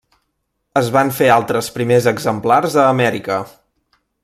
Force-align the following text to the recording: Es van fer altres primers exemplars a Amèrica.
Es 0.79 0.87
van 0.95 1.11
fer 1.17 1.27
altres 1.35 1.69
primers 1.77 2.09
exemplars 2.13 2.79
a 2.85 2.87
Amèrica. 2.95 3.39